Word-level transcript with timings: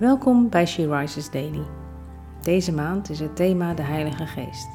Welkom 0.00 0.48
bij 0.48 0.66
She 0.66 0.96
Rises 0.96 1.30
Daily. 1.30 1.66
Deze 2.42 2.72
maand 2.72 3.10
is 3.10 3.20
het 3.20 3.36
thema 3.36 3.74
de 3.74 3.82
Heilige 3.82 4.26
Geest. 4.26 4.68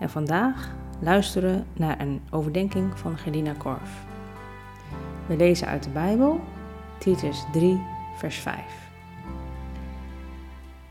En 0.00 0.10
vandaag 0.10 0.74
luisteren 1.00 1.66
naar 1.72 2.00
een 2.00 2.20
overdenking 2.30 2.98
van 2.98 3.18
Gerdina 3.18 3.52
Korf. 3.52 4.04
We 5.26 5.36
lezen 5.36 5.66
uit 5.66 5.82
de 5.82 5.90
Bijbel, 5.90 6.40
Titus 6.98 7.44
3, 7.52 7.80
vers 8.16 8.36
5. 8.36 8.90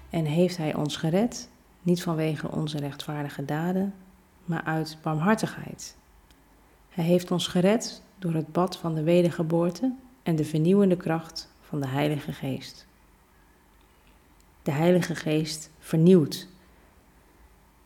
En 0.10 0.26
heeft 0.26 0.58
Hij 0.58 0.76
ons 0.76 0.98
gered, 0.98 1.50
niet 1.82 2.04
vanwege 2.04 2.52
onze 2.52 2.78
rechtvaardige 2.78 3.46
daden, 3.46 3.94
maar 4.46 4.64
uit 4.64 4.98
barmhartigheid. 5.02 5.98
Hij 6.90 7.04
heeft 7.04 7.32
ons 7.32 7.48
gered 7.48 8.02
door 8.20 8.34
het 8.34 8.52
bad 8.52 8.78
van 8.78 8.96
de 8.96 9.04
wedergeboorte 9.04 9.94
en 10.24 10.36
de 10.36 10.46
vernieuwende 10.46 10.98
kracht 10.98 11.50
van 11.62 11.82
de 11.82 11.88
Heilige 11.88 12.32
Geest. 12.34 12.88
De 14.66 14.72
Heilige 14.72 15.16
Geest 15.16 15.70
vernieuwt. 15.80 16.48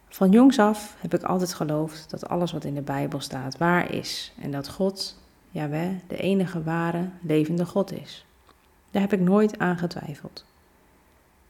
Van 0.07 0.31
jongs 0.31 0.59
af 0.59 0.95
heb 0.99 1.13
ik 1.13 1.23
altijd 1.23 1.53
geloofd 1.53 2.09
dat 2.09 2.29
alles 2.29 2.51
wat 2.51 2.63
in 2.63 2.73
de 2.73 2.81
Bijbel 2.81 3.19
staat 3.19 3.57
waar 3.57 3.93
is 3.93 4.33
en 4.41 4.51
dat 4.51 4.69
God, 4.69 5.17
Jawel, 5.51 5.95
de 6.07 6.17
enige 6.17 6.63
ware, 6.63 7.09
levende 7.21 7.65
God 7.65 7.91
is. 7.91 8.25
Daar 8.91 9.01
heb 9.01 9.13
ik 9.13 9.19
nooit 9.19 9.59
aan 9.59 9.77
getwijfeld. 9.77 10.45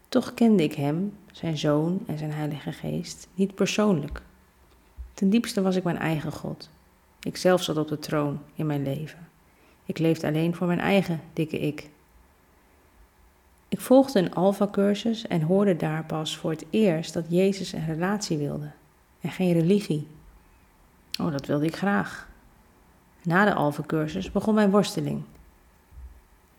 Toch 0.08 0.34
kende 0.34 0.64
ik 0.64 0.73
Hem, 0.73 1.14
Zijn 1.32 1.58
Zoon 1.58 2.00
en 2.08 2.18
Zijn 2.18 2.32
Heilige 2.32 2.72
Geest 2.72 3.28
niet 3.34 3.56
persoonlijk. 3.56 4.22
Ten 5.14 5.30
diepste 5.30 5.62
was 5.62 5.76
ik 5.76 5.84
mijn 5.84 5.98
eigen 5.98 6.32
God. 6.32 6.70
Ik 7.20 7.38
zelf 7.38 7.64
zat 7.64 7.78
op 7.78 7.88
de 7.88 8.00
troon 8.00 8.40
in 8.56 8.66
mijn 8.66 8.84
leven. 8.84 9.28
Ik 9.86 9.98
leefde 10.00 10.28
alleen 10.28 10.56
voor 10.56 10.68
mijn 10.68 10.80
eigen 10.80 11.22
dikke 11.34 11.59
ik. 11.59 11.90
Ik 13.70 13.80
volgde 13.80 14.20
een 14.20 14.34
Alpha-cursus 14.34 15.28
en 15.28 15.41
hoorde 15.41 15.76
daar 15.76 16.05
pas 16.05 16.38
voor 16.38 16.52
het 16.52 16.66
eerst 16.70 17.14
dat 17.14 17.26
Jezus 17.28 17.73
een 17.73 17.86
relatie 17.86 18.38
wilde 18.38 18.72
en 19.22 19.31
geen 19.31 19.53
religie. 19.53 20.08
Oh, 21.22 21.31
dat 21.31 21.45
wilde 21.45 21.66
ik 21.66 21.75
graag. 21.75 22.30
Na 23.23 23.45
de 23.45 23.53
Alpha-cursus 23.53 24.31
begon 24.31 24.53
mijn 24.53 24.72
worsteling. 24.72 25.22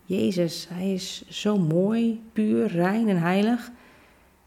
Jezus, 0.05 0.67
hij 0.69 0.93
is 0.93 1.27
zo 1.27 1.57
mooi, 1.57 2.23
puur, 2.33 2.67
rein 2.67 3.09
en 3.09 3.19
heilig. 3.19 3.71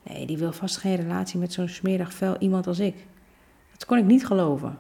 Nee, 0.03 0.27
die 0.27 0.39
wil 0.39 0.53
vast 0.53 0.77
geen 0.77 0.97
relatie 0.97 1.39
met 1.39 1.53
zo'n 1.53 1.69
smerig 1.69 2.13
vel 2.13 2.37
iemand 2.39 2.67
als 2.67 2.79
ik. 2.79 3.07
Dat 3.73 3.85
kon 3.85 3.99
ik 3.99 4.05
niet 4.05 4.27
geloven. 4.27 4.79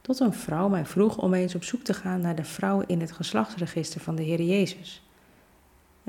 Tot 0.00 0.20
een 0.20 0.32
vrouw 0.32 0.68
mij 0.68 0.86
vroeg 0.86 1.18
om 1.18 1.34
eens 1.34 1.54
op 1.54 1.64
zoek 1.64 1.82
te 1.82 1.94
gaan 1.94 2.20
naar 2.20 2.34
de 2.34 2.44
vrouw 2.44 2.82
in 2.86 3.00
het 3.00 3.12
geslachtsregister 3.12 4.00
van 4.00 4.16
de 4.16 4.22
Heer 4.22 4.42
Jezus. 4.42 5.02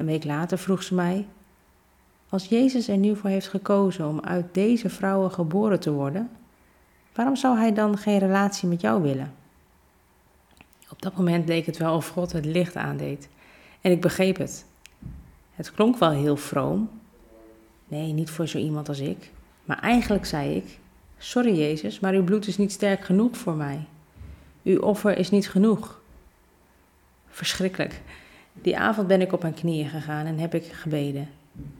Een 0.01 0.07
week 0.07 0.23
later 0.23 0.57
vroeg 0.57 0.83
ze 0.83 0.95
mij: 0.95 1.27
Als 2.29 2.45
Jezus 2.45 2.87
er 2.87 2.97
nu 2.97 3.15
voor 3.15 3.29
heeft 3.29 3.47
gekozen 3.47 4.07
om 4.07 4.19
uit 4.19 4.53
deze 4.53 4.89
vrouwen 4.89 5.31
geboren 5.31 5.79
te 5.79 5.91
worden, 5.91 6.29
waarom 7.13 7.35
zou 7.35 7.57
hij 7.57 7.73
dan 7.73 7.97
geen 7.97 8.19
relatie 8.19 8.67
met 8.67 8.81
jou 8.81 9.01
willen? 9.01 9.33
Op 10.89 11.01
dat 11.01 11.17
moment 11.17 11.47
leek 11.47 11.65
het 11.65 11.77
wel 11.77 11.95
of 11.95 12.07
God 12.07 12.31
het 12.31 12.45
licht 12.45 12.75
aandeed. 12.75 13.29
En 13.81 13.91
ik 13.91 14.01
begreep 14.01 14.37
het. 14.37 14.65
Het 15.55 15.71
klonk 15.71 15.97
wel 15.97 16.11
heel 16.11 16.37
vroom. 16.37 16.89
Nee, 17.87 18.11
niet 18.11 18.29
voor 18.29 18.47
zo 18.47 18.57
iemand 18.57 18.87
als 18.87 18.99
ik. 18.99 19.31
Maar 19.65 19.79
eigenlijk 19.79 20.25
zei 20.25 20.55
ik: 20.55 20.79
Sorry 21.17 21.57
Jezus, 21.57 21.99
maar 21.99 22.13
uw 22.13 22.23
bloed 22.23 22.47
is 22.47 22.57
niet 22.57 22.71
sterk 22.71 23.05
genoeg 23.05 23.37
voor 23.37 23.55
mij. 23.55 23.85
Uw 24.63 24.79
offer 24.79 25.17
is 25.17 25.29
niet 25.29 25.49
genoeg. 25.49 26.01
Verschrikkelijk. 27.29 28.01
Die 28.53 28.77
avond 28.77 29.07
ben 29.07 29.21
ik 29.21 29.31
op 29.31 29.41
mijn 29.41 29.53
knieën 29.53 29.89
gegaan 29.89 30.25
en 30.25 30.37
heb 30.37 30.53
ik 30.53 30.65
gebeden. 30.65 31.29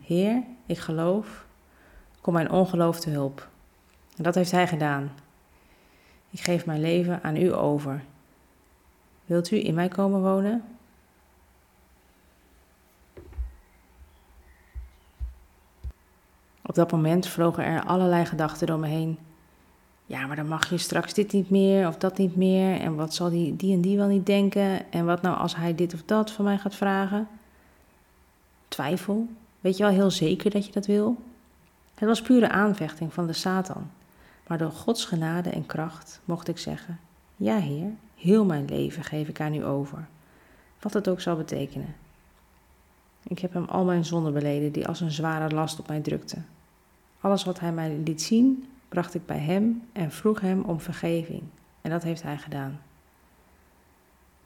Heer, 0.00 0.42
ik 0.66 0.78
geloof, 0.78 1.44
kom 2.20 2.32
mijn 2.32 2.50
ongeloof 2.50 3.00
te 3.00 3.10
hulp. 3.10 3.48
En 4.16 4.22
dat 4.22 4.34
heeft 4.34 4.50
Hij 4.50 4.68
gedaan. 4.68 5.10
Ik 6.30 6.40
geef 6.40 6.66
mijn 6.66 6.80
leven 6.80 7.22
aan 7.22 7.36
U 7.36 7.54
over. 7.54 8.02
Wilt 9.24 9.50
U 9.50 9.64
in 9.64 9.74
mij 9.74 9.88
komen 9.88 10.22
wonen? 10.22 10.64
Op 16.62 16.74
dat 16.74 16.92
moment 16.92 17.28
vlogen 17.28 17.64
er 17.64 17.84
allerlei 17.84 18.24
gedachten 18.24 18.66
door 18.66 18.78
me 18.78 18.86
heen. 18.86 19.18
Ja, 20.12 20.26
maar 20.26 20.36
dan 20.36 20.48
mag 20.48 20.70
je 20.70 20.78
straks 20.78 21.14
dit 21.14 21.32
niet 21.32 21.50
meer 21.50 21.86
of 21.86 21.96
dat 21.96 22.18
niet 22.18 22.36
meer. 22.36 22.80
En 22.80 22.94
wat 22.94 23.14
zal 23.14 23.30
die, 23.30 23.56
die 23.56 23.74
en 23.74 23.80
die 23.80 23.96
wel 23.96 24.06
niet 24.06 24.26
denken? 24.26 24.92
En 24.92 25.04
wat 25.04 25.22
nou 25.22 25.36
als 25.36 25.56
hij 25.56 25.74
dit 25.74 25.94
of 25.94 26.02
dat 26.04 26.30
van 26.30 26.44
mij 26.44 26.58
gaat 26.58 26.74
vragen? 26.74 27.28
Twijfel. 28.68 29.28
Weet 29.60 29.76
je 29.76 29.82
wel 29.82 29.92
heel 29.92 30.10
zeker 30.10 30.50
dat 30.50 30.66
je 30.66 30.72
dat 30.72 30.86
wil? 30.86 31.16
Het 31.94 32.08
was 32.08 32.22
pure 32.22 32.48
aanvechting 32.48 33.12
van 33.12 33.26
de 33.26 33.32
Satan. 33.32 33.90
Maar 34.46 34.58
door 34.58 34.70
Gods 34.70 35.04
genade 35.04 35.50
en 35.50 35.66
kracht 35.66 36.20
mocht 36.24 36.48
ik 36.48 36.58
zeggen: 36.58 36.98
Ja, 37.36 37.56
Heer, 37.56 37.90
heel 38.16 38.44
mijn 38.44 38.64
leven 38.64 39.04
geef 39.04 39.28
ik 39.28 39.40
aan 39.40 39.54
u 39.54 39.64
over. 39.64 40.06
Wat 40.80 40.92
het 40.92 41.08
ook 41.08 41.20
zal 41.20 41.36
betekenen. 41.36 41.94
Ik 43.22 43.38
heb 43.38 43.52
hem 43.52 43.64
al 43.64 43.84
mijn 43.84 44.04
zonden 44.04 44.32
beleden 44.32 44.72
die 44.72 44.88
als 44.88 45.00
een 45.00 45.12
zware 45.12 45.54
last 45.54 45.78
op 45.78 45.88
mij 45.88 46.00
drukten. 46.00 46.46
Alles 47.20 47.44
wat 47.44 47.60
hij 47.60 47.72
mij 47.72 48.00
liet 48.04 48.22
zien, 48.22 48.66
bracht 48.92 49.14
ik 49.14 49.26
bij 49.26 49.38
hem 49.38 49.82
en 49.92 50.10
vroeg 50.10 50.40
hem 50.40 50.62
om 50.62 50.80
vergeving. 50.80 51.42
En 51.80 51.90
dat 51.90 52.02
heeft 52.02 52.22
hij 52.22 52.38
gedaan. 52.38 52.80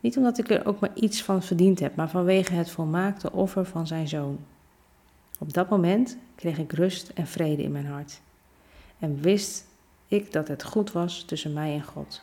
Niet 0.00 0.16
omdat 0.16 0.38
ik 0.38 0.50
er 0.50 0.66
ook 0.66 0.80
maar 0.80 0.94
iets 0.94 1.22
van 1.22 1.42
verdiend 1.42 1.80
heb, 1.80 1.96
maar 1.96 2.10
vanwege 2.10 2.54
het 2.54 2.70
volmaakte 2.70 3.32
offer 3.32 3.64
van 3.64 3.86
zijn 3.86 4.08
zoon. 4.08 4.38
Op 5.38 5.52
dat 5.52 5.68
moment 5.68 6.16
kreeg 6.34 6.58
ik 6.58 6.72
rust 6.72 7.08
en 7.08 7.26
vrede 7.26 7.62
in 7.62 7.72
mijn 7.72 7.86
hart. 7.86 8.20
En 8.98 9.20
wist 9.20 9.64
ik 10.08 10.32
dat 10.32 10.48
het 10.48 10.64
goed 10.64 10.92
was 10.92 11.22
tussen 11.22 11.52
mij 11.52 11.74
en 11.74 11.84
God. 11.84 12.22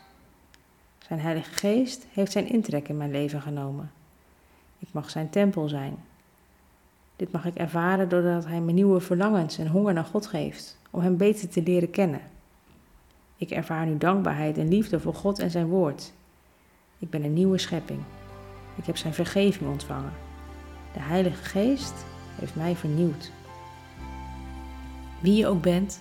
Zijn 0.98 1.20
Heilige 1.20 1.52
Geest 1.52 2.06
heeft 2.12 2.32
zijn 2.32 2.48
intrek 2.48 2.88
in 2.88 2.96
mijn 2.96 3.10
leven 3.10 3.42
genomen. 3.42 3.92
Ik 4.78 4.88
mag 4.92 5.10
zijn 5.10 5.30
tempel 5.30 5.68
zijn. 5.68 5.96
Dit 7.16 7.32
mag 7.32 7.44
ik 7.44 7.54
ervaren 7.54 8.08
doordat 8.08 8.46
Hij 8.46 8.60
me 8.60 8.72
nieuwe 8.72 9.00
verlangens 9.00 9.58
en 9.58 9.66
honger 9.66 9.92
naar 9.92 10.04
God 10.04 10.26
geeft 10.26 10.82
om 10.94 11.00
Hem 11.00 11.16
beter 11.16 11.48
te 11.48 11.62
leren 11.62 11.90
kennen. 11.90 12.20
Ik 13.36 13.50
ervaar 13.50 13.86
nu 13.86 13.98
dankbaarheid 13.98 14.58
en 14.58 14.68
liefde 14.68 15.00
voor 15.00 15.14
God 15.14 15.38
en 15.38 15.50
Zijn 15.50 15.66
Woord. 15.66 16.12
Ik 16.98 17.10
ben 17.10 17.24
een 17.24 17.32
nieuwe 17.32 17.58
schepping. 17.58 18.00
Ik 18.76 18.86
heb 18.86 18.96
Zijn 18.96 19.14
vergeving 19.14 19.70
ontvangen. 19.70 20.12
De 20.92 21.00
Heilige 21.00 21.44
Geest 21.44 22.04
heeft 22.38 22.56
mij 22.56 22.76
vernieuwd. 22.76 23.30
Wie 25.20 25.34
je 25.34 25.46
ook 25.46 25.62
bent, 25.62 26.00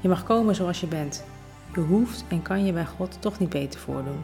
je 0.00 0.08
mag 0.08 0.24
komen 0.24 0.54
zoals 0.54 0.80
je 0.80 0.86
bent. 0.86 1.24
Je 1.74 1.80
hoeft 1.80 2.24
en 2.28 2.42
kan 2.42 2.64
je 2.64 2.72
bij 2.72 2.86
God 2.86 3.16
toch 3.20 3.38
niet 3.38 3.50
beter 3.50 3.80
voordoen. 3.80 4.20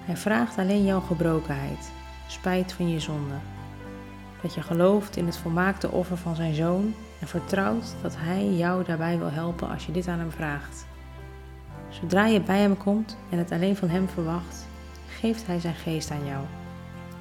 Hij 0.00 0.16
vraagt 0.16 0.58
alleen 0.58 0.84
jouw 0.84 1.00
gebrokenheid, 1.00 1.90
spijt 2.28 2.72
van 2.72 2.88
je 2.88 3.00
zonde. 3.00 3.34
Dat 4.44 4.54
je 4.54 4.62
gelooft 4.62 5.16
in 5.16 5.26
het 5.26 5.36
volmaakte 5.36 5.90
offer 5.90 6.16
van 6.16 6.36
zijn 6.36 6.54
zoon 6.54 6.94
en 7.20 7.26
vertrouwt 7.26 7.94
dat 8.02 8.14
Hij 8.16 8.50
jou 8.50 8.84
daarbij 8.84 9.18
wil 9.18 9.30
helpen 9.30 9.68
als 9.68 9.86
je 9.86 9.92
dit 9.92 10.08
aan 10.08 10.18
Hem 10.18 10.30
vraagt. 10.30 10.86
Zodra 11.88 12.26
je 12.26 12.40
bij 12.40 12.60
Hem 12.60 12.76
komt 12.76 13.16
en 13.30 13.38
het 13.38 13.50
alleen 13.50 13.76
van 13.76 13.88
Hem 13.88 14.08
verwacht, 14.08 14.66
geeft 15.08 15.46
Hij 15.46 15.60
Zijn 15.60 15.74
geest 15.74 16.10
aan 16.10 16.24
jou. 16.24 16.44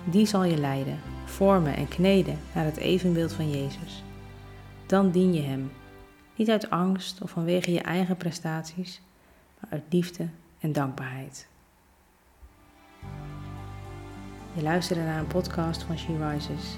Die 0.03 0.25
zal 0.25 0.43
je 0.43 0.57
leiden, 0.57 0.99
vormen 1.25 1.75
en 1.75 1.87
kneden 1.87 2.39
naar 2.53 2.65
het 2.65 2.77
evenbeeld 2.77 3.33
van 3.33 3.49
Jezus. 3.49 4.03
Dan 4.85 5.11
dien 5.11 5.33
je 5.33 5.41
Hem, 5.41 5.71
niet 6.35 6.49
uit 6.49 6.69
angst 6.69 7.21
of 7.21 7.29
vanwege 7.31 7.71
je 7.71 7.81
eigen 7.81 8.17
prestaties, 8.17 9.01
maar 9.59 9.71
uit 9.71 9.83
liefde 9.89 10.27
en 10.59 10.73
dankbaarheid. 10.73 11.47
Je 14.53 14.61
luisterde 14.61 15.03
naar 15.03 15.19
een 15.19 15.27
podcast 15.27 15.83
van 15.83 15.97
She 15.97 16.29
Rises. 16.29 16.77